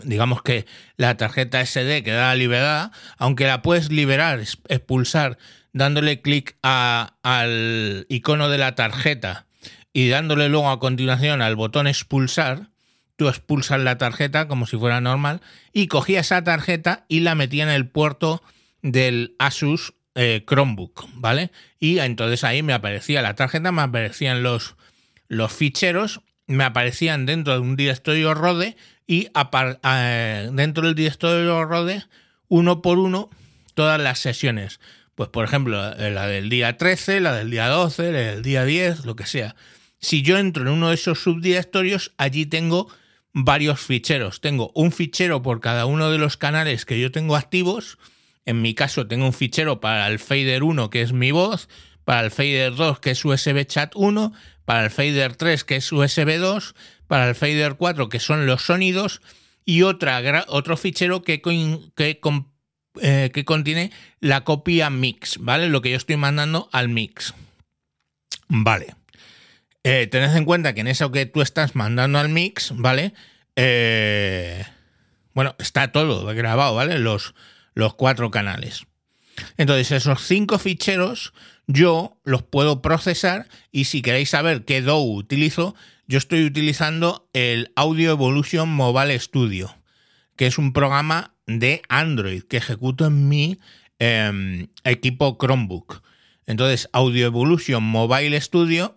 digamos 0.04 0.42
que 0.42 0.65
la 0.98 1.18
tarjeta 1.18 1.65
SD 1.65 2.04
queda 2.04 2.36
liberada, 2.36 2.92
aunque 3.18 3.46
la 3.46 3.62
puedes 3.62 3.92
liberar, 3.92 4.39
expulsar, 4.68 5.38
dándole 5.74 6.22
clic 6.22 6.58
al 6.62 8.06
icono 8.10 8.50
de 8.50 8.58
la 8.58 8.75
tarjeta 8.75 9.46
y 9.94 10.10
dándole 10.10 10.50
luego 10.50 10.70
a 10.70 10.80
continuación 10.80 11.42
al 11.42 11.56
botón 11.56 11.88
expulsar, 11.88 12.70
tú 13.15 13.27
expulsas 13.27 13.79
la 13.79 13.98
tarjeta 13.98 14.48
como 14.48 14.67
si 14.67 14.77
fuera 14.77 15.01
normal 15.01 15.41
y 15.74 15.88
cogía 15.88 16.22
esa 16.22 16.43
tarjeta 16.43 17.05
y 17.07 17.22
la 17.22 17.36
metía 17.36 17.63
en 17.63 17.69
el 17.69 17.88
puerto 17.88 18.43
del 18.81 19.36
Asus 19.39 19.93
eh, 20.15 20.43
Chromebook, 20.48 21.07
¿vale? 21.15 21.51
Y 21.79 22.00
entonces 22.00 22.43
ahí 22.43 22.63
me 22.63 22.74
aparecía 22.74 23.22
la 23.22 23.36
tarjeta, 23.36 23.72
me 23.72 23.81
aparecían 23.81 24.43
los, 24.43 24.75
los 25.27 25.51
ficheros, 25.51 26.22
me 26.48 26.63
aparecían 26.63 27.25
dentro 27.25 27.53
de 27.53 27.60
un 27.60 27.75
directorio 27.75 28.34
RODE 28.34 28.77
y 29.07 29.29
eh, 29.84 30.50
dentro 30.53 30.86
del 30.86 30.95
directorio 30.95 31.65
RODE, 31.65 32.03
uno 32.48 32.81
por 32.81 33.00
uno, 33.00 33.29
todas 33.74 34.00
las 34.00 34.19
sesiones. 34.19 34.79
Pues 35.15 35.29
por 35.29 35.45
ejemplo, 35.45 35.93
eh, 35.98 36.12
la 36.12 36.27
del 36.27 36.50
día 36.50 36.77
13, 36.77 37.19
la 37.22 37.34
del 37.34 37.50
día 37.50 37.67
12, 37.67 38.12
la 38.12 38.19
del 38.19 38.41
día 38.41 38.65
10, 38.65 39.05
lo 39.05 39.15
que 39.15 39.25
sea. 39.25 39.55
Si 40.00 40.22
yo 40.22 40.38
entro 40.38 40.63
en 40.63 40.69
uno 40.69 40.89
de 40.89 40.95
esos 40.95 41.19
subdirectorios, 41.19 42.13
allí 42.17 42.45
tengo 42.45 42.89
varios 43.36 43.82
ficheros. 43.82 44.39
Tengo 44.39 44.72
un 44.74 44.94
fichero 44.94 45.42
por 45.42 45.60
cada 45.60 45.86
uno 45.86 46.10
de 46.10 46.18
los 46.18 46.38
canales 46.38 46.86
que 46.86 47.00
yo 47.00 47.12
tengo 47.12 47.36
activos. 47.36 48.00
En 48.46 48.62
mi 48.62 48.74
caso 48.74 49.08
tengo 49.08 49.25
un 49.25 49.34
fichero 49.34 49.82
para 49.82 50.08
el 50.08 50.20
fader 50.20 50.63
1 50.63 50.89
que 50.89 51.01
es 51.01 51.12
mi 51.12 51.32
voz, 51.32 51.68
para 52.06 52.22
el 52.22 52.32
fader 52.32 52.75
2 52.75 53.00
que 53.00 53.12
es 53.12 53.25
USB 53.25 53.65
chat 53.65 53.92
1, 53.94 54.32
para 54.63 54.86
el 54.86 54.89
fader 54.89 55.36
3 55.36 55.65
que 55.65 55.75
es 55.75 55.92
USB 55.92 56.38
2, 56.39 56.75
para 57.08 57.27
el 57.27 57.36
fader 57.36 57.75
4 57.75 58.08
que 58.08 58.22
son 58.22 58.46
los 58.46 58.63
sonidos 58.63 59.22
y 59.65 59.82
otra, 59.82 60.46
otro 60.48 60.77
fichero 60.77 61.22
que, 61.24 61.42
que, 61.42 62.22
eh, 63.01 63.32
que 63.34 63.46
contiene 63.46 63.92
la 64.22 64.46
copia 64.46 64.89
mix, 64.89 65.39
¿vale? 65.39 65.68
Lo 65.68 65.82
que 65.82 65.92
yo 65.92 65.98
estoy 65.98 66.15
mandando 66.15 66.70
al 66.72 66.88
mix. 66.88 67.34
Vale. 68.48 68.96
Eh, 69.88 70.08
tened 70.08 70.36
en 70.36 70.46
cuenta 70.46 70.74
que 70.74 70.82
en 70.82 70.88
eso 70.88 71.12
que 71.12 71.27
tú 71.27 71.44
estás 71.44 71.75
mandando 71.75 72.18
al 72.18 72.27
mix, 72.30 72.74
¿vale? 72.75 73.13
Eh, 73.56 74.65
bueno, 75.36 75.56
está 75.60 75.92
todo 75.92 76.25
grabado, 76.34 76.74
¿vale? 76.74 76.98
Los, 76.98 77.36
los 77.75 77.94
cuatro 77.94 78.32
canales. 78.32 78.88
Entonces, 79.58 79.92
esos 79.92 80.24
cinco 80.24 80.58
ficheros 80.58 81.34
yo 81.68 82.18
los 82.24 82.42
puedo 82.42 82.82
procesar 82.82 83.48
y 83.72 83.86
si 83.86 84.01
queréis 84.01 84.32
saber 84.32 84.65
qué 84.65 84.82
DAW 84.82 85.04
utilizo, 85.04 85.75
yo 86.08 86.18
estoy 86.18 86.46
utilizando 86.46 87.30
el 87.34 87.72
Audio 87.75 88.10
Evolution 88.10 88.68
Mobile 88.70 89.20
Studio, 89.20 89.77
que 90.36 90.48
es 90.48 90.58
un 90.58 90.74
programa 90.74 91.36
de 91.46 91.84
Android 91.89 92.42
que 92.42 92.58
ejecuto 92.58 93.06
en 93.06 93.30
mi 93.30 93.60
em, 94.00 94.65
equipo 94.84 95.38
Chromebook. 95.39 96.01
Entonces, 96.48 96.89
Audio 96.92 97.27
Evolution 97.27 97.84
Mobile 97.84 98.42
Studio 98.42 98.96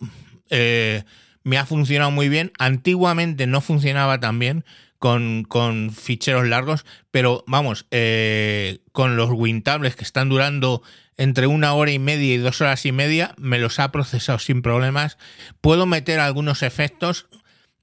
eh, 0.50 1.04
me 1.42 1.58
ha 1.58 1.66
funcionado 1.66 2.10
muy 2.10 2.28
bien. 2.28 2.52
Antiguamente 2.58 3.46
no 3.46 3.60
funcionaba 3.60 4.20
tan 4.20 4.38
bien 4.38 4.64
con, 4.98 5.46
ficheros 5.94 6.46
largos, 6.46 6.84
pero 7.10 7.44
vamos, 7.46 7.86
eh, 7.90 8.80
con 8.92 9.16
los 9.16 9.30
Wintables 9.30 9.96
que 9.96 10.04
están 10.04 10.28
durando 10.28 10.82
entre 11.16 11.46
una 11.46 11.72
hora 11.74 11.90
y 11.90 11.98
media 11.98 12.34
y 12.34 12.38
dos 12.38 12.60
horas 12.60 12.86
y 12.86 12.92
media, 12.92 13.34
me 13.38 13.58
los 13.58 13.78
ha 13.80 13.90
procesado 13.90 14.38
sin 14.38 14.62
problemas. 14.62 15.18
Puedo 15.60 15.86
meter 15.86 16.20
algunos 16.20 16.62
efectos, 16.62 17.26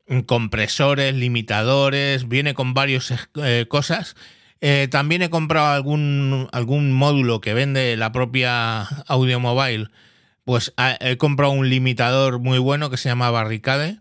mm, 0.07 0.19
compresores, 0.21 1.13
limitadores, 1.13 2.27
viene 2.27 2.53
con 2.53 2.73
varias 2.73 3.13
eh, 3.35 3.65
cosas. 3.67 4.15
también 4.89 5.21
he 5.21 5.29
comprado 5.29 5.67
algún, 5.67 6.49
algún 6.51 6.91
módulo 6.91 7.39
que 7.39 7.53
vende 7.53 7.95
la 7.97 8.11
propia 8.11 8.81
Audio 9.05 9.39
Mobile 9.39 9.89
pues 10.45 10.73
ah, 10.77 10.97
he 11.01 11.17
comprado 11.17 11.51
un 11.51 11.69
limitador 11.69 12.39
muy 12.39 12.59
bueno 12.59 12.89
que 12.89 12.97
se 12.97 13.09
llama 13.09 13.31
Barricade, 13.31 13.99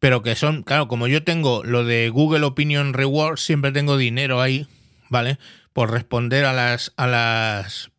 pero 0.00 0.22
que 0.22 0.34
son, 0.34 0.62
claro, 0.62 0.88
como 0.88 1.06
yo 1.06 1.22
tengo 1.22 1.62
lo 1.62 1.84
de 1.84 2.08
Google 2.08 2.44
Opinion 2.44 2.94
Rewards, 2.94 3.42
siempre 3.42 3.70
tengo 3.70 3.96
dinero 3.96 4.40
ahí, 4.40 4.66
¿vale? 5.10 5.38
Por 5.72 5.90
responder 5.90 6.46
a 6.46 6.52
las, 6.52 6.92
a 6.96 7.06
las 7.06 7.90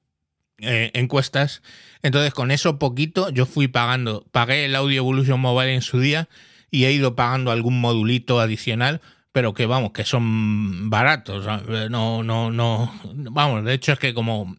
eh, 0.57 0.91
encuestas. 0.93 1.61
Entonces, 2.01 2.33
con 2.33 2.51
eso 2.51 2.79
poquito, 2.79 3.29
yo 3.29 3.45
fui 3.45 3.67
pagando, 3.67 4.25
pagué 4.31 4.65
el 4.65 4.75
Audio 4.75 4.97
Evolution 4.97 5.39
Mobile 5.39 5.73
en 5.73 5.81
su 5.81 5.99
día 5.99 6.27
y 6.71 6.85
he 6.85 6.91
ido 6.91 7.15
pagando 7.15 7.51
algún 7.51 7.79
modulito 7.79 8.39
adicional 8.39 9.01
pero 9.35 9.53
que 9.53 9.65
vamos, 9.65 9.91
que 9.91 10.05
son 10.05 10.89
baratos. 10.89 11.45
No, 11.89 12.23
no, 12.23 12.51
no. 12.51 13.01
Vamos, 13.03 13.65
de 13.65 13.73
hecho 13.73 13.91
es 13.91 13.99
que 13.99 14.13
como 14.13 14.55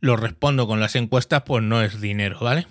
lo 0.00 0.16
respondo 0.16 0.66
con 0.66 0.80
las 0.80 0.96
encuestas, 0.96 1.42
pues 1.42 1.62
no 1.62 1.82
es 1.82 2.00
dinero, 2.00 2.38
¿vale? 2.40 2.66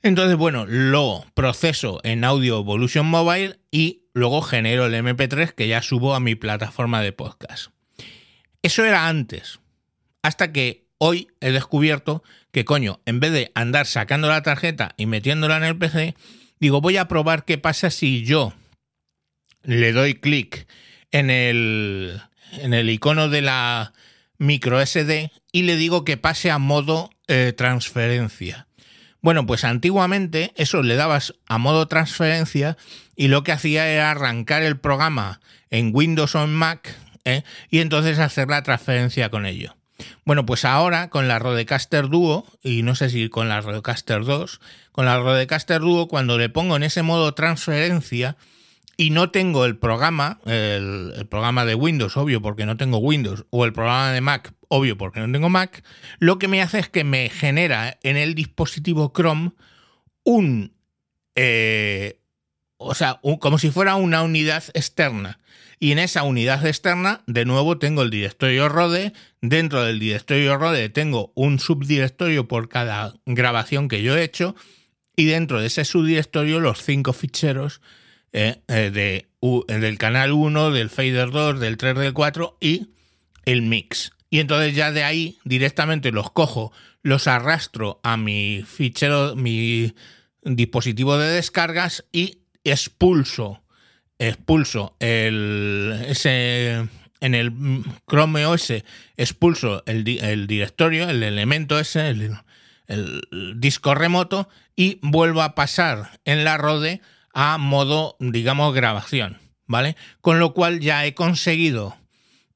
Entonces, 0.00 0.36
bueno, 0.36 0.64
lo 0.64 1.24
proceso 1.34 1.98
en 2.04 2.22
Audio 2.22 2.60
Evolution 2.60 3.04
Mobile 3.04 3.58
y 3.72 4.04
luego 4.14 4.42
genero 4.42 4.86
el 4.86 4.94
MP3 4.94 5.54
que 5.54 5.66
ya 5.66 5.82
subo 5.82 6.14
a 6.14 6.20
mi 6.20 6.36
plataforma 6.36 7.02
de 7.02 7.10
podcast. 7.10 7.72
Eso 8.62 8.84
era 8.84 9.08
antes. 9.08 9.58
Hasta 10.22 10.52
que 10.52 10.86
hoy 10.98 11.26
he 11.40 11.50
descubierto 11.50 12.22
que, 12.52 12.64
coño, 12.64 13.00
en 13.06 13.18
vez 13.18 13.32
de 13.32 13.50
andar 13.56 13.86
sacando 13.86 14.28
la 14.28 14.44
tarjeta 14.44 14.94
y 14.96 15.06
metiéndola 15.06 15.56
en 15.56 15.64
el 15.64 15.76
PC, 15.76 16.14
digo, 16.60 16.80
voy 16.80 16.96
a 16.96 17.08
probar 17.08 17.44
qué 17.44 17.58
pasa 17.58 17.90
si 17.90 18.22
yo 18.24 18.54
le 19.62 19.92
doy 19.92 20.14
clic 20.14 20.66
en 21.10 21.30
el, 21.30 22.20
en 22.58 22.74
el 22.74 22.90
icono 22.90 23.28
de 23.28 23.42
la 23.42 23.92
micro 24.38 24.84
SD 24.84 25.30
y 25.52 25.62
le 25.62 25.76
digo 25.76 26.04
que 26.04 26.16
pase 26.16 26.50
a 26.50 26.58
modo 26.58 27.10
eh, 27.28 27.52
transferencia. 27.56 28.66
Bueno, 29.22 29.46
pues 29.46 29.64
antiguamente 29.64 30.52
eso 30.56 30.82
le 30.82 30.96
dabas 30.96 31.34
a 31.46 31.58
modo 31.58 31.88
transferencia 31.88 32.78
y 33.16 33.28
lo 33.28 33.44
que 33.44 33.52
hacía 33.52 33.86
era 33.88 34.10
arrancar 34.10 34.62
el 34.62 34.78
programa 34.78 35.40
en 35.68 35.90
Windows 35.92 36.34
o 36.34 36.42
en 36.42 36.54
Mac 36.54 36.96
¿eh? 37.24 37.42
y 37.68 37.80
entonces 37.80 38.18
hacer 38.18 38.48
la 38.48 38.62
transferencia 38.62 39.28
con 39.28 39.44
ello. 39.44 39.76
Bueno, 40.24 40.46
pues 40.46 40.64
ahora 40.64 41.10
con 41.10 41.28
la 41.28 41.38
Rodecaster 41.38 42.08
Duo, 42.08 42.46
y 42.62 42.82
no 42.82 42.94
sé 42.94 43.10
si 43.10 43.28
con 43.28 43.50
la 43.50 43.60
Rodecaster 43.60 44.24
2, 44.24 44.60
con 44.92 45.04
la 45.04 45.18
Rodecaster 45.18 45.80
Duo, 45.80 46.08
cuando 46.08 46.38
le 46.38 46.48
pongo 46.48 46.76
en 46.76 46.82
ese 46.82 47.02
modo 47.02 47.34
transferencia, 47.34 48.36
y 49.00 49.08
no 49.08 49.30
tengo 49.30 49.64
el 49.64 49.78
programa, 49.78 50.40
el, 50.44 51.26
programa 51.30 51.64
de 51.64 51.74
Windows, 51.74 52.18
obvio, 52.18 52.42
porque 52.42 52.66
no 52.66 52.76
tengo 52.76 52.98
Windows, 52.98 53.46
o 53.48 53.64
el 53.64 53.72
programa 53.72 54.12
de 54.12 54.20
Mac, 54.20 54.52
obvio, 54.68 54.98
porque 54.98 55.20
no 55.20 55.32
tengo 55.32 55.48
Mac, 55.48 55.82
lo 56.18 56.38
que 56.38 56.48
me 56.48 56.60
hace 56.60 56.80
es 56.80 56.90
que 56.90 57.02
me 57.02 57.30
genera 57.30 57.98
en 58.02 58.18
el 58.18 58.34
dispositivo 58.34 59.10
Chrome 59.16 59.52
un, 60.22 60.74
eh, 61.34 62.20
o 62.76 62.94
sea, 62.94 63.22
como 63.40 63.56
si 63.56 63.70
fuera 63.70 63.94
una 63.94 64.22
unidad 64.22 64.64
externa. 64.74 65.40
Y 65.78 65.92
en 65.92 65.98
esa 65.98 66.22
unidad 66.22 66.66
externa, 66.66 67.22
de 67.26 67.46
nuevo, 67.46 67.78
tengo 67.78 68.02
el 68.02 68.10
directorio 68.10 68.68
RODE. 68.68 69.14
Dentro 69.40 69.82
del 69.82 69.98
directorio 69.98 70.58
RODE 70.58 70.90
tengo 70.90 71.32
un 71.34 71.58
subdirectorio 71.58 72.46
por 72.48 72.68
cada 72.68 73.14
grabación 73.24 73.88
que 73.88 74.02
yo 74.02 74.14
he 74.14 74.24
hecho. 74.24 74.54
Y 75.16 75.24
dentro 75.24 75.58
de 75.58 75.68
ese 75.68 75.86
subdirectorio, 75.86 76.60
los 76.60 76.82
cinco 76.82 77.14
ficheros 77.14 77.80
eh, 78.32 78.62
eh, 78.68 78.90
de, 78.90 79.28
del 79.66 79.98
canal 79.98 80.32
1, 80.32 80.70
del 80.70 80.90
fader 80.90 81.30
2, 81.30 81.60
del 81.60 81.76
3, 81.76 81.96
del 81.96 82.12
4 82.12 82.56
y 82.60 82.88
el 83.44 83.62
mix. 83.62 84.12
Y 84.30 84.38
entonces 84.38 84.74
ya 84.74 84.92
de 84.92 85.02
ahí 85.02 85.38
directamente 85.44 86.12
los 86.12 86.30
cojo, 86.30 86.72
los 87.02 87.26
arrastro 87.26 88.00
a 88.02 88.16
mi 88.16 88.62
fichero, 88.66 89.34
mi 89.34 89.94
dispositivo 90.42 91.18
de 91.18 91.30
descargas 91.30 92.04
y 92.12 92.38
expulso, 92.62 93.62
expulso 94.18 94.96
el, 95.00 96.04
ese, 96.06 96.88
en 97.20 97.34
el 97.34 97.52
Chrome 98.08 98.46
OS, 98.46 98.72
expulso 99.16 99.82
el, 99.86 100.06
el 100.22 100.46
directorio, 100.46 101.08
el 101.08 101.22
elemento 101.24 101.80
ese, 101.80 102.08
el, 102.10 102.36
el 102.86 103.22
disco 103.56 103.94
remoto 103.94 104.48
y 104.76 104.98
vuelvo 105.02 105.42
a 105.42 105.54
pasar 105.54 106.20
en 106.24 106.44
la 106.44 106.56
Rode 106.56 107.00
a 107.32 107.58
modo, 107.58 108.16
digamos, 108.20 108.74
grabación, 108.74 109.38
¿vale? 109.66 109.96
Con 110.20 110.38
lo 110.38 110.52
cual 110.52 110.80
ya 110.80 111.04
he 111.06 111.14
conseguido 111.14 111.96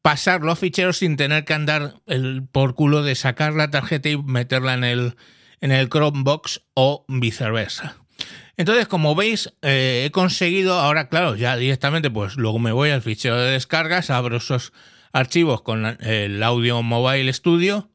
pasar 0.03 0.43
los 0.43 0.59
ficheros 0.59 0.99
sin 0.99 1.17
tener 1.17 1.45
que 1.45 1.55
andar 1.55 1.95
el, 2.07 2.47
por 2.51 2.75
culo 2.75 3.03
de 3.03 3.15
sacar 3.15 3.55
la 3.55 3.71
tarjeta 3.71 4.11
y 4.11 4.19
meterla 4.19 4.75
en 4.75 4.85
el, 4.85 5.17
en 5.61 5.73
el 5.73 5.89
Chromebox 5.89 6.63
o 6.75 7.05
viceversa. 7.09 7.97
Entonces, 8.57 8.87
como 8.87 9.15
veis, 9.15 9.53
eh, 9.63 10.05
he 10.07 10.11
conseguido, 10.11 10.79
ahora 10.79 11.09
claro, 11.09 11.35
ya 11.35 11.57
directamente, 11.57 12.11
pues 12.11 12.37
luego 12.37 12.59
me 12.59 12.71
voy 12.71 12.91
al 12.91 13.03
fichero 13.03 13.41
de 13.41 13.53
descargas, 13.53 14.11
abro 14.11 14.37
esos 14.37 14.73
archivos 15.13 15.63
con 15.63 15.87
el 16.01 16.43
audio 16.43 16.83
mobile 16.83 17.33
studio 17.33 17.91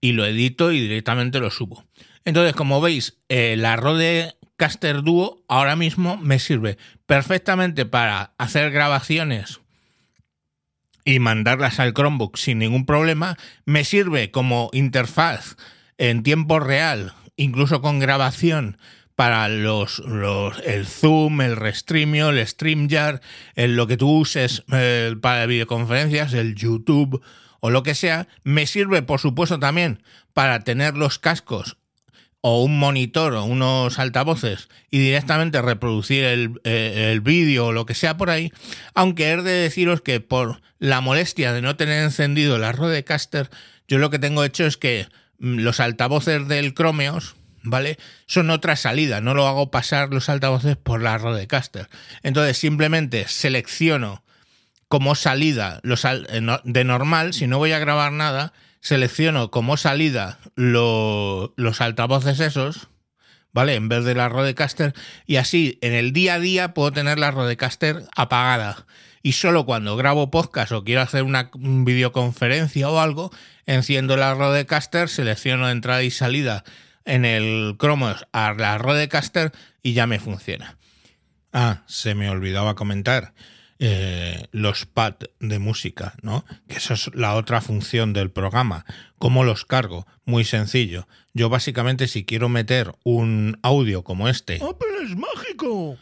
y 0.00 0.12
lo 0.12 0.26
edito 0.26 0.72
y 0.72 0.80
directamente 0.80 1.38
lo 1.38 1.50
subo. 1.50 1.84
Entonces, 2.24 2.54
como 2.54 2.80
veis, 2.80 3.18
eh, 3.28 3.54
la 3.56 3.76
Rode 3.76 4.36
Caster 4.56 5.02
Duo 5.02 5.44
ahora 5.48 5.76
mismo 5.76 6.16
me 6.16 6.38
sirve 6.38 6.78
perfectamente 7.06 7.84
para 7.84 8.32
hacer 8.38 8.70
grabaciones 8.70 9.60
y 11.04 11.20
mandarlas 11.20 11.78
al 11.78 11.94
Chromebook 11.94 12.36
sin 12.36 12.58
ningún 12.58 12.84
problema. 12.86 13.36
Me 13.64 13.84
sirve 13.84 14.30
como 14.30 14.70
interfaz 14.72 15.56
en 15.98 16.22
tiempo 16.22 16.58
real, 16.58 17.12
incluso 17.36 17.80
con 17.80 17.98
grabación 17.98 18.78
para 19.14 19.48
los, 19.48 20.02
el 20.64 20.86
Zoom, 20.86 21.40
el 21.40 21.56
Restreamio, 21.56 22.28
el 22.28 22.46
StreamYard, 22.46 23.20
el, 23.54 23.76
lo 23.76 23.86
que 23.86 23.96
tú 23.96 24.10
uses 24.10 24.62
eh, 24.72 25.16
para 25.22 25.46
videoconferencias, 25.46 26.34
el 26.34 26.54
YouTube 26.54 27.22
o 27.60 27.70
lo 27.70 27.82
que 27.82 27.94
sea. 27.94 28.28
Me 28.42 28.66
sirve, 28.66 29.00
por 29.02 29.20
supuesto, 29.20 29.58
también 29.58 30.02
para 30.34 30.60
tener 30.60 30.96
los 30.96 31.18
cascos 31.18 31.78
o 32.48 32.62
un 32.62 32.78
monitor 32.78 33.34
o 33.34 33.42
unos 33.42 33.98
altavoces 33.98 34.68
y 34.88 35.00
directamente 35.00 35.60
reproducir 35.60 36.22
el, 36.22 36.60
eh, 36.62 37.18
vídeo 37.20 37.66
o 37.66 37.72
lo 37.72 37.86
que 37.86 37.94
sea 37.94 38.16
por 38.16 38.30
ahí, 38.30 38.52
aunque 38.94 39.32
he 39.32 39.36
de 39.36 39.50
deciros 39.50 40.00
que 40.00 40.20
por 40.20 40.62
la 40.78 41.00
molestia 41.00 41.52
de 41.52 41.60
no 41.60 41.74
tener 41.74 42.04
encendido 42.04 42.56
la 42.58 42.70
Rodecaster, 42.70 43.50
yo 43.88 43.98
lo 43.98 44.10
que 44.10 44.20
tengo 44.20 44.44
hecho 44.44 44.64
es 44.64 44.76
que 44.76 45.08
mm, 45.40 45.58
los 45.58 45.80
altavoces 45.80 46.46
del 46.46 46.72
Chromeos, 46.72 47.34
¿vale? 47.64 47.98
Son 48.26 48.48
otra 48.50 48.76
salida, 48.76 49.20
no 49.20 49.34
lo 49.34 49.48
hago 49.48 49.72
pasar 49.72 50.10
los 50.10 50.28
altavoces 50.28 50.76
por 50.76 51.02
la 51.02 51.18
Rodecaster. 51.18 51.88
Entonces 52.22 52.56
simplemente 52.56 53.26
selecciono 53.26 54.22
como 54.86 55.16
salida 55.16 55.80
los 55.82 56.04
eh, 56.04 56.14
de 56.62 56.84
normal, 56.84 57.34
si 57.34 57.48
no 57.48 57.58
voy 57.58 57.72
a 57.72 57.80
grabar 57.80 58.12
nada, 58.12 58.52
selecciono 58.86 59.50
como 59.50 59.76
salida 59.76 60.38
los 60.54 61.80
altavoces 61.80 62.38
esos, 62.38 62.88
¿vale? 63.52 63.74
En 63.74 63.88
vez 63.88 64.04
de 64.04 64.14
la 64.14 64.28
Rodecaster, 64.28 64.94
y 65.26 65.36
así 65.36 65.76
en 65.82 65.92
el 65.92 66.12
día 66.12 66.34
a 66.34 66.38
día 66.38 66.72
puedo 66.72 66.92
tener 66.92 67.18
la 67.18 67.32
Rodecaster 67.32 68.04
apagada. 68.14 68.86
Y 69.22 69.32
solo 69.32 69.66
cuando 69.66 69.96
grabo 69.96 70.30
podcast 70.30 70.70
o 70.70 70.84
quiero 70.84 71.00
hacer 71.00 71.24
una 71.24 71.50
videoconferencia 71.52 72.88
o 72.88 73.00
algo, 73.00 73.32
enciendo 73.66 74.16
la 74.16 74.34
Rodecaster, 74.34 75.08
selecciono 75.08 75.68
entrada 75.68 76.04
y 76.04 76.12
salida 76.12 76.62
en 77.04 77.24
el 77.24 77.74
Chromos 77.80 78.28
a 78.30 78.54
la 78.54 78.78
Rodecaster 78.78 79.50
y 79.82 79.94
ya 79.94 80.06
me 80.06 80.20
funciona. 80.20 80.76
Ah, 81.52 81.82
se 81.86 82.14
me 82.14 82.30
olvidaba 82.30 82.76
comentar 82.76 83.34
eh, 83.78 84.46
los 84.52 84.86
pads 84.86 85.28
de 85.38 85.58
música, 85.58 86.14
¿no? 86.22 86.44
Que 86.66 86.76
esa 86.76 86.94
es 86.94 87.14
la 87.14 87.34
otra 87.34 87.60
función 87.60 88.14
del 88.14 88.30
programa. 88.30 88.86
¿Cómo 89.18 89.44
los 89.44 89.66
cargo? 89.66 90.06
Muy 90.24 90.44
sencillo. 90.44 91.06
Yo 91.34 91.50
básicamente 91.50 92.08
si 92.08 92.24
quiero 92.24 92.48
meter 92.48 92.94
un 93.04 93.58
audio 93.62 94.02
como 94.02 94.28
este... 94.28 94.56
¡Apple 94.56 94.88
es 95.04 95.14
mágico! 95.16 95.98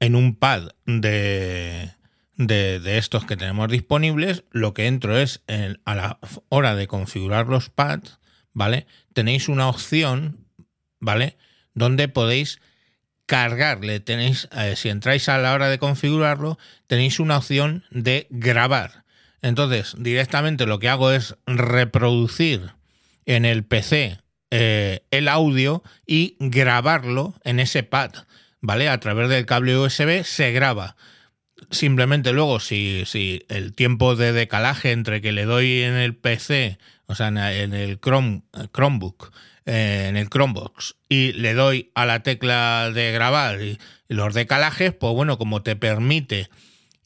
En 0.00 0.16
un 0.16 0.34
pad 0.34 0.70
de, 0.84 1.92
de, 2.36 2.98
estos 2.98 3.24
que 3.24 3.36
tenemos 3.36 3.68
disponibles, 3.70 4.44
lo 4.50 4.74
que 4.74 4.86
entro 4.86 5.16
es 5.16 5.42
a 5.84 5.94
la 5.94 6.18
hora 6.48 6.74
de 6.74 6.88
configurar 6.88 7.46
los 7.46 7.70
pads, 7.70 8.18
¿vale? 8.52 8.86
Tenéis 9.12 9.48
una 9.48 9.68
opción, 9.68 10.48
¿vale? 10.98 11.36
Donde 11.74 12.08
podéis 12.08 12.60
cargarle, 13.26 14.00
tenéis, 14.00 14.48
eh, 14.52 14.74
si 14.76 14.88
entráis 14.88 15.28
a 15.28 15.38
la 15.38 15.52
hora 15.52 15.68
de 15.68 15.78
configurarlo, 15.78 16.58
tenéis 16.86 17.20
una 17.20 17.38
opción 17.38 17.84
de 17.90 18.26
grabar. 18.30 19.04
Entonces, 19.42 19.94
directamente 19.98 20.66
lo 20.66 20.78
que 20.78 20.88
hago 20.88 21.10
es 21.10 21.36
reproducir 21.46 22.72
en 23.26 23.44
el 23.44 23.64
PC 23.64 24.18
eh, 24.50 25.04
el 25.10 25.28
audio 25.28 25.82
y 26.06 26.36
grabarlo 26.38 27.34
en 27.42 27.58
ese 27.58 27.82
pad, 27.82 28.12
¿vale? 28.60 28.88
A 28.88 29.00
través 29.00 29.28
del 29.28 29.46
cable 29.46 29.76
USB 29.78 30.24
se 30.24 30.52
graba. 30.52 30.96
Simplemente 31.70 32.32
luego, 32.32 32.60
si, 32.60 33.04
si 33.06 33.44
el 33.48 33.72
tiempo 33.72 34.14
de 34.14 34.32
decalaje 34.32 34.92
entre 34.92 35.22
que 35.22 35.32
le 35.32 35.44
doy 35.44 35.82
en 35.82 35.94
el 35.94 36.14
PC, 36.14 36.78
o 37.06 37.14
sea, 37.14 37.28
en 37.28 37.72
el 37.72 37.98
Chrome, 37.98 38.42
Chromebook, 38.72 39.32
eh, 39.32 39.38
en 39.66 40.16
el 40.16 40.28
Chromebox 40.28 40.96
y 41.08 41.32
le 41.32 41.54
doy 41.54 41.90
a 41.94 42.06
la 42.06 42.22
tecla 42.22 42.90
de 42.92 43.12
grabar 43.12 43.60
y, 43.62 43.78
los 44.08 44.34
decalajes, 44.34 44.92
pues 44.92 45.14
bueno, 45.14 45.38
como 45.38 45.62
te 45.62 45.74
permite 45.74 46.50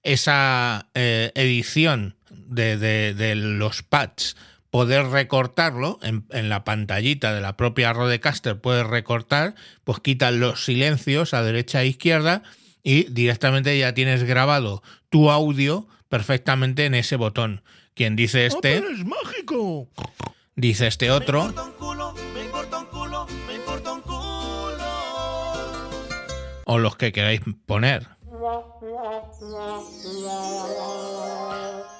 esa 0.02 0.88
eh, 0.94 1.30
edición 1.36 2.16
de, 2.30 3.34
los 3.36 3.82
pads 3.82 4.36
poder 4.70 5.06
recortarlo 5.06 5.98
en, 6.02 6.48
la 6.48 6.64
pantallita 6.64 7.32
de 7.32 7.40
la 7.40 7.56
propia 7.56 7.92
Rodecaster, 7.92 8.60
puedes 8.60 8.86
recortar, 8.86 9.54
pues 9.84 10.00
quitas 10.00 10.34
los 10.34 10.64
silencios 10.64 11.32
a 11.32 11.42
derecha 11.42 11.82
e 11.82 11.86
izquierda 11.86 12.42
y 12.82 13.04
directamente 13.04 13.78
ya 13.78 13.94
tienes 13.94 14.24
grabado 14.24 14.82
tu 15.08 15.30
audio 15.30 15.88
perfectamente 16.08 16.84
en 16.84 16.94
ese 16.94 17.16
botón. 17.16 17.62
Quien 17.94 18.16
dice 18.16 18.46
este... 18.46 18.76
es 18.76 19.04
mágico! 19.04 19.88
Dice 20.54 20.86
este 20.86 21.10
otro... 21.10 21.54
o 26.66 26.78
los 26.78 26.96
que 26.96 27.12
queráis 27.12 27.40
poner. 27.64 28.06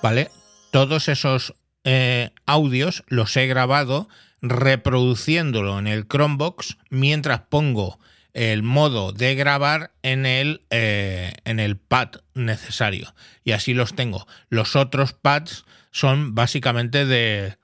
¿Vale? 0.02 0.29
Todos 0.72 1.09
esos 1.09 1.55
eh, 1.85 2.31
audios 2.44 3.05
los 3.07 3.35
he 3.37 3.46
grabado 3.46 4.09
reproduciéndolo 4.42 5.79
en 5.79 5.87
el 5.87 6.07
Chromebox 6.07 6.76
mientras 6.90 7.40
pongo 7.48 7.98
el 8.35 8.62
modo 8.62 9.12
de 9.12 9.35
grabar 9.35 9.92
en 10.02 10.26
el, 10.26 10.66
eh, 10.70 11.33
en 11.44 11.61
el 11.61 11.79
pad 11.79 12.16
necesario. 12.35 13.14
Y 13.44 13.52
así 13.52 13.72
los 13.72 13.94
tengo. 13.94 14.26
Los 14.50 14.76
otros 14.76 15.12
pads 15.14 15.64
son 15.90 16.35
básicamente 16.35 17.07
de, 17.07 17.57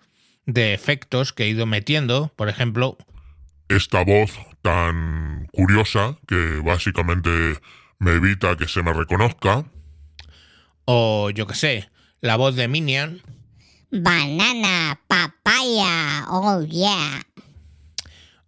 de 0.46 0.72
efectos 0.72 1.32
que 1.32 1.44
he 1.44 1.48
ido 1.48 1.66
metiendo. 1.66 2.32
Por 2.36 2.48
ejemplo... 2.48 2.96
Esta 3.68 4.04
voz 4.04 4.38
tan 4.62 5.46
curiosa 5.53 6.16
que 6.27 6.61
básicamente 6.64 7.31
me 7.98 8.12
evita 8.12 8.57
que 8.57 8.68
se 8.68 8.83
me 8.83 8.92
reconozca. 8.92 9.64
O 10.85 11.31
yo 11.31 11.46
qué 11.46 11.55
sé, 11.55 11.90
la 12.20 12.37
voz 12.37 12.57
de 12.57 12.68
Minion. 12.68 13.20
Banana, 13.90 15.01
papaya, 15.07 16.25
oh 16.31 16.62
yeah. 16.62 17.27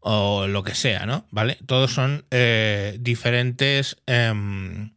O 0.01 0.47
lo 0.47 0.63
que 0.63 0.75
sea, 0.75 1.07
¿no? 1.07 1.27
¿Vale? 1.31 1.59
Todos 1.67 1.93
son 1.93 2.25
eh, 2.31 2.97
diferentes 3.01 3.97
em, 4.07 4.94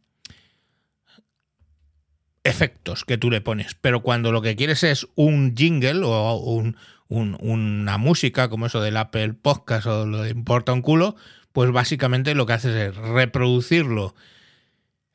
efectos 2.48 3.04
que 3.04 3.18
tú 3.18 3.30
le 3.30 3.40
pones. 3.40 3.74
Pero 3.74 4.02
cuando 4.02 4.32
lo 4.32 4.42
que 4.42 4.56
quieres 4.56 4.82
es 4.82 5.06
un 5.14 5.54
jingle 5.56 6.02
o 6.04 6.34
un, 6.34 6.76
una 7.08 7.98
música 7.98 8.48
como 8.48 8.66
eso 8.66 8.80
del 8.80 8.96
Apple 8.96 9.34
Podcast 9.34 9.86
o 9.86 10.06
lo 10.06 10.22
de 10.22 10.30
importa 10.30 10.72
un 10.72 10.82
culo, 10.82 11.16
pues 11.52 11.70
básicamente 11.70 12.34
lo 12.34 12.46
que 12.46 12.52
haces 12.52 12.74
es 12.74 12.96
reproducirlo 12.96 14.14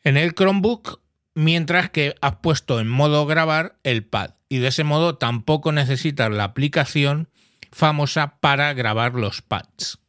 en 0.04 0.17
el 0.17 0.34
Chromebook 0.34 1.02
mientras 1.36 1.89
que 1.89 2.15
has 2.22 2.38
puesto 2.38 2.80
en 2.80 2.88
modo 2.88 3.26
grabar 3.26 3.78
el 3.84 4.04
pad. 4.04 4.32
Y 4.50 4.60
de 4.60 4.67
ese 4.67 4.84
modo 4.84 5.15
tampoco 5.15 5.72
necesitas 5.72 6.32
la 6.32 6.43
aplicación 6.43 7.30
famosa 7.72 8.39
para 8.39 8.74
grabar 8.74 9.15
los 9.15 9.41
pads. 9.41 10.00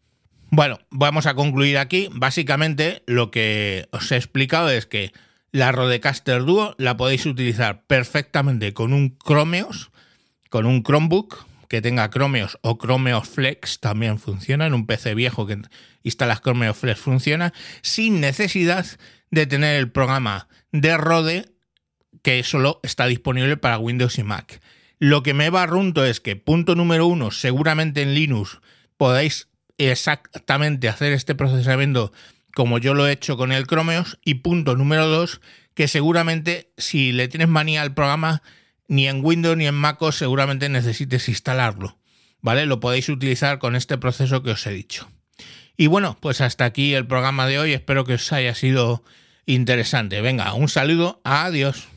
Bueno, 0.50 0.78
vamos 0.90 1.26
a 1.26 1.34
concluir 1.34 1.78
aquí. 1.78 2.08
Básicamente 2.12 3.02
lo 3.06 3.30
que 3.30 3.88
os 3.90 4.12
he 4.12 4.16
explicado 4.16 4.70
es 4.70 4.86
que 4.86 5.12
la 5.54 5.70
Rodecaster 5.70 6.42
Duo 6.42 6.74
la 6.78 6.96
podéis 6.96 7.26
utilizar 7.26 7.84
perfectamente 7.86 8.74
con 8.74 8.92
un 8.92 9.16
Chromeos, 9.18 9.92
con 10.50 10.66
un 10.66 10.82
Chromebook, 10.82 11.46
que 11.68 11.80
tenga 11.80 12.10
Chromeos 12.10 12.58
o 12.62 12.76
Chromeos 12.76 13.28
Flex 13.28 13.78
también 13.78 14.18
funciona. 14.18 14.66
En 14.66 14.74
un 14.74 14.84
PC 14.84 15.14
viejo 15.14 15.46
que 15.46 15.62
instalas 16.02 16.40
Chromeos 16.40 16.76
Flex 16.76 16.98
funciona 16.98 17.52
sin 17.82 18.20
necesidad 18.20 18.84
de 19.30 19.46
tener 19.46 19.76
el 19.76 19.92
programa 19.92 20.48
de 20.72 20.96
Rode 20.96 21.52
que 22.22 22.42
solo 22.42 22.80
está 22.82 23.06
disponible 23.06 23.56
para 23.56 23.78
Windows 23.78 24.18
y 24.18 24.24
Mac. 24.24 24.60
Lo 24.98 25.22
que 25.22 25.34
me 25.34 25.50
barrunto 25.50 26.04
es 26.04 26.18
que, 26.18 26.34
punto 26.34 26.74
número 26.74 27.06
uno, 27.06 27.30
seguramente 27.30 28.02
en 28.02 28.14
Linux 28.14 28.58
podáis 28.96 29.46
exactamente 29.78 30.88
hacer 30.88 31.12
este 31.12 31.36
procesamiento 31.36 32.12
como 32.54 32.78
yo 32.78 32.94
lo 32.94 33.06
he 33.06 33.12
hecho 33.12 33.36
con 33.36 33.52
el 33.52 33.66
Chromeos. 33.66 34.18
Y 34.24 34.34
punto 34.34 34.76
número 34.76 35.06
dos, 35.06 35.40
que 35.74 35.88
seguramente 35.88 36.72
si 36.76 37.12
le 37.12 37.28
tienes 37.28 37.48
manía 37.48 37.82
al 37.82 37.94
programa, 37.94 38.42
ni 38.88 39.08
en 39.08 39.24
Windows 39.24 39.56
ni 39.56 39.66
en 39.66 39.74
MacOS 39.74 40.16
seguramente 40.16 40.68
necesites 40.68 41.28
instalarlo. 41.28 41.98
¿Vale? 42.40 42.66
Lo 42.66 42.80
podéis 42.80 43.08
utilizar 43.08 43.58
con 43.58 43.74
este 43.74 43.96
proceso 43.96 44.42
que 44.42 44.50
os 44.50 44.66
he 44.66 44.70
dicho. 44.70 45.10
Y 45.76 45.86
bueno, 45.86 46.18
pues 46.20 46.40
hasta 46.40 46.64
aquí 46.64 46.94
el 46.94 47.06
programa 47.06 47.46
de 47.46 47.58
hoy. 47.58 47.72
Espero 47.72 48.04
que 48.04 48.14
os 48.14 48.32
haya 48.32 48.54
sido 48.54 49.02
interesante. 49.46 50.20
Venga, 50.20 50.52
un 50.54 50.68
saludo. 50.68 51.20
Adiós. 51.24 51.88